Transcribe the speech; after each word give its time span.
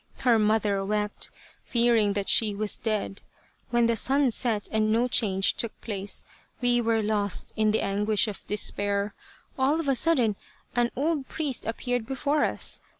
Her 0.21 0.39
mother 0.39 0.83
wept, 0.83 1.29
fearing 1.63 2.13
that 2.13 2.27
she 2.27 2.55
was 2.55 2.75
dead. 2.75 3.21
When 3.69 3.85
the 3.85 3.95
sun 3.95 4.31
set 4.31 4.67
and 4.71 4.91
no 4.91 5.07
change 5.07 5.53
took 5.53 5.79
place, 5.79 6.23
we 6.59 6.81
were 6.81 7.03
lost 7.03 7.53
in 7.55 7.69
the 7.69 7.81
anguish 7.81 8.27
of 8.27 8.43
despair. 8.47 9.13
All 9.59 9.79
of 9.79 9.87
a 9.87 9.93
sudden 9.93 10.37
an 10.75 10.89
old 10.95 11.27
priest 11.27 11.65
appeared 11.67 12.07
before 12.07 12.43
us. 12.45 12.79